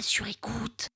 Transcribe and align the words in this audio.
sur 0.00 0.26
écoute. 0.26 0.88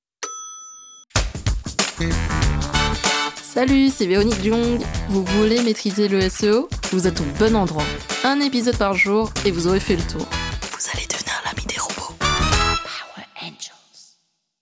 Salut, 3.42 3.88
c'est 3.88 4.06
Véronique 4.06 4.42
Jung. 4.42 4.80
Vous 5.08 5.24
voulez 5.24 5.62
maîtriser 5.62 6.08
le 6.08 6.28
SEO 6.28 6.68
Vous 6.92 7.06
êtes 7.06 7.20
au 7.20 7.24
bon 7.38 7.56
endroit. 7.56 7.84
Un 8.24 8.40
épisode 8.40 8.76
par 8.76 8.94
jour 8.94 9.30
et 9.44 9.50
vous 9.50 9.66
aurez 9.66 9.80
fait 9.80 9.96
le 9.96 10.02
tour. 10.02 10.26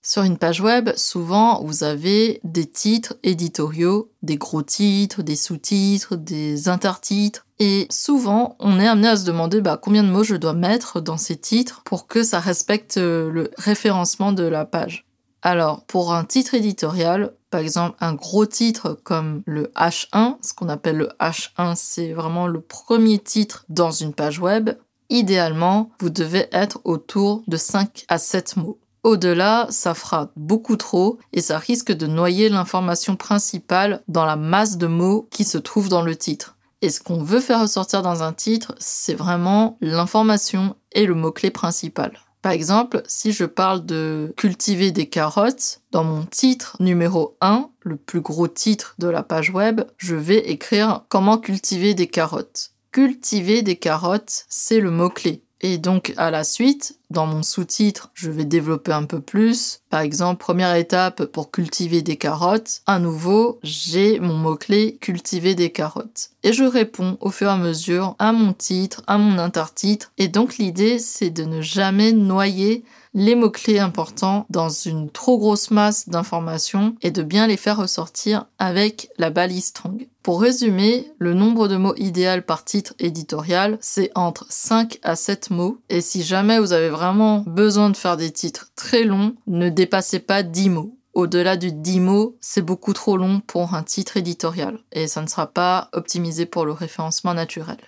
Sur 0.09 0.23
une 0.23 0.39
page 0.39 0.61
web, 0.61 0.91
souvent, 0.95 1.65
vous 1.65 1.83
avez 1.83 2.39
des 2.45 2.67
titres 2.67 3.15
éditoriaux, 3.25 4.13
des 4.23 4.37
gros 4.37 4.63
titres, 4.63 5.25
des 5.25 5.35
sous-titres, 5.35 6.15
des 6.15 6.69
intertitres. 6.69 7.45
Et 7.59 7.89
souvent, 7.91 8.55
on 8.61 8.79
est 8.79 8.87
amené 8.87 9.09
à 9.09 9.17
se 9.17 9.25
demander 9.25 9.61
bah, 9.61 9.81
combien 9.83 10.05
de 10.05 10.09
mots 10.09 10.23
je 10.23 10.37
dois 10.37 10.53
mettre 10.53 11.01
dans 11.01 11.17
ces 11.17 11.37
titres 11.37 11.83
pour 11.85 12.07
que 12.07 12.23
ça 12.23 12.39
respecte 12.39 12.99
euh, 12.99 13.33
le 13.33 13.51
référencement 13.59 14.31
de 14.31 14.45
la 14.45 14.65
page. 14.65 15.07
Alors, 15.43 15.85
pour 15.87 16.15
un 16.15 16.25
titre 16.25 16.55
éditorial, 16.55 17.33
par 17.51 17.61
exemple 17.61 17.97
un 17.99 18.15
gros 18.15 18.47
titre 18.47 18.97
comme 19.03 19.43
le 19.45 19.73
H1, 19.75 20.37
ce 20.41 20.55
qu'on 20.55 20.69
appelle 20.69 20.99
le 20.99 21.09
H1, 21.19 21.75
c'est 21.75 22.13
vraiment 22.13 22.47
le 22.47 22.61
premier 22.61 23.19
titre 23.19 23.65
dans 23.69 23.91
une 23.91 24.15
page 24.15 24.39
web, 24.39 24.71
idéalement, 25.11 25.91
vous 25.99 26.11
devez 26.11 26.47
être 26.53 26.79
autour 26.85 27.43
de 27.49 27.57
5 27.57 28.05
à 28.07 28.19
7 28.19 28.57
mots. 28.57 28.79
Au-delà, 29.07 29.69
ça 29.71 29.95
fera 29.95 30.33
beaucoup 30.35 30.75
trop 30.75 31.19
et 31.33 31.41
ça 31.41 31.59
risque 31.59 31.93
de 31.93 32.09
noyer 32.09 32.49
l'information 32.49 33.15
principale 33.15 34.03
dans 34.09 34.25
la 34.25 34.35
masse 34.35 34.79
de 34.79 34.89
mots 34.89 35.29
qui 35.31 35.45
se 35.45 35.59
trouve 35.59 35.89
dans 35.89 36.03
le 36.03 36.17
titre. 36.17 36.57
Et 36.83 36.91
ce 36.91 37.01
qu'on 37.01 37.23
veut 37.23 37.39
faire 37.39 37.61
ressortir 37.61 38.03
dans 38.03 38.25
un 38.25 38.33
titre, 38.33 38.75
c'est 38.81 39.15
vraiment 39.15 39.79
l'information 39.81 40.75
et 40.91 41.07
le 41.07 41.15
mot-clé 41.15 41.53
principal. 41.53 42.19
Par 42.43 42.51
exemple, 42.51 43.05
si 43.07 43.31
je 43.31 43.45
parle 43.45 43.87
de 43.87 44.35
cultiver 44.37 44.91
des 44.91 45.09
carottes, 45.09 45.83
dans 45.93 46.03
mon 46.03 46.25
titre 46.25 46.77
numéro 46.81 47.37
1, 47.41 47.71
le 47.83 47.95
plus 47.95 48.23
gros 48.23 48.49
titre 48.49 48.97
de 48.99 49.07
la 49.07 49.23
page 49.23 49.51
web, 49.51 49.83
je 49.99 50.17
vais 50.17 50.51
écrire 50.51 51.05
comment 51.09 51.39
cultiver 51.39 51.95
des 51.95 52.09
carottes. 52.09 52.73
Cultiver 52.91 53.63
des 53.63 53.77
carottes, 53.77 54.47
c'est 54.49 54.81
le 54.81 54.91
mot-clé. 54.91 55.45
Et 55.61 55.79
donc 55.79 56.13
à 56.17 56.31
la 56.31 56.45
suite, 56.45 56.99
dans 57.11 57.27
mon 57.27 57.43
sous-titre, 57.43 58.11
je 58.15 58.31
vais 58.31 58.45
développer 58.45 58.93
un 58.93 59.05
peu 59.05 59.21
plus. 59.21 59.81
Par 59.91 60.01
exemple, 60.01 60.41
première 60.41 60.75
étape 60.75 61.25
pour 61.27 61.51
cultiver 61.51 62.03
des 62.03 62.17
carottes. 62.17 62.83
À 62.87 62.99
nouveau, 62.99 63.61
j'ai 63.63 64.19
mon 64.19 64.35
mot-clé 64.35 64.99
cultiver 65.01 65.55
des 65.55 65.71
carottes. 65.71 66.31
Et 66.43 66.53
je 66.53 66.65
réponds 66.65 67.17
au 67.21 67.31
fur 67.31 67.49
et 67.49 67.53
à 67.53 67.57
mesure 67.57 68.17
à 68.19 68.33
mon 68.33 68.53
titre, 68.53 69.03
à 69.07 69.19
mon 69.19 69.39
intertitre. 69.39 70.13
Et 70.19 70.29
donc 70.29 70.59
l'idée, 70.59 70.99
c'est 70.99 71.31
de 71.31 71.45
ne 71.45 71.61
jamais 71.63 72.13
noyer 72.13 72.85
les 73.17 73.35
mots-clés 73.35 73.79
importants 73.79 74.45
dans 74.51 74.69
une 74.69 75.09
trop 75.11 75.39
grosse 75.39 75.71
masse 75.71 76.09
d'informations 76.09 76.97
et 77.01 77.11
de 77.11 77.23
bien 77.23 77.47
les 77.47 77.57
faire 77.57 77.79
ressortir 77.79 78.47
avec 78.59 79.09
la 79.17 79.31
balise 79.31 79.67
strong. 79.67 80.07
Pour 80.23 80.43
résumer, 80.43 81.11
le 81.19 81.33
nombre 81.33 81.67
de 81.67 81.77
mots 81.77 81.95
idéal 81.97 82.45
par 82.45 82.65
titre 82.65 82.95
éditorial, 82.99 83.79
c'est 83.81 84.11
entre 84.15 84.45
5 84.51 84.99
à 85.03 85.17
7 85.17 85.51
mots. 85.51 85.79
Et 85.89 86.01
si 86.01 86.23
jamais 86.23 86.59
vous 86.59 86.73
avez 86.73 86.91
vraiment 86.97 87.45
besoin 87.47 87.91
de 87.91 87.97
faire 87.97 88.17
des 88.17 88.33
titres 88.33 88.71
très 88.75 89.05
longs, 89.05 89.37
ne 89.47 89.69
dépassez 89.69 90.19
pas 90.19 90.43
10 90.43 90.71
mots. 90.71 90.99
Au-delà 91.13 91.57
du 91.57 91.71
10 91.73 92.01
mots, 92.01 92.37
c'est 92.41 92.63
beaucoup 92.63 92.93
trop 92.93 93.17
long 93.17 93.41
pour 93.41 93.75
un 93.75 93.83
titre 93.83 94.17
éditorial 94.17 94.79
et 94.93 95.07
ça 95.07 95.23
ne 95.23 95.27
sera 95.27 95.47
pas 95.47 95.89
optimisé 95.93 96.47
pour 96.47 96.65
le 96.65 96.73
référencement 96.73 97.35
naturel. 97.35 97.79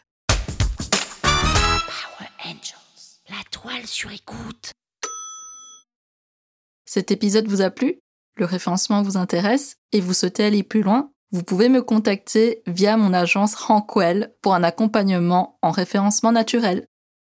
Power 1.23 2.31
Angels. 2.45 3.20
La 3.31 3.42
toile 3.51 3.86
sur 3.86 4.11
écoute. 4.12 4.73
Cet 6.86 7.11
épisode 7.11 7.48
vous 7.48 7.62
a 7.62 7.70
plu? 7.70 7.98
Le 8.36 8.45
référencement 8.45 9.03
vous 9.03 9.17
intéresse 9.17 9.77
et 9.92 10.01
vous 10.01 10.14
souhaitez 10.14 10.45
aller 10.45 10.62
plus 10.62 10.83
loin? 10.83 11.11
Vous 11.31 11.42
pouvez 11.42 11.69
me 11.69 11.83
contacter 11.83 12.62
via 12.67 12.97
mon 12.97 13.12
agence 13.12 13.55
Rankwell 13.55 14.35
pour 14.40 14.55
un 14.55 14.63
accompagnement 14.63 15.58
en 15.61 15.70
référencement 15.70 16.33
naturel. 16.33 16.86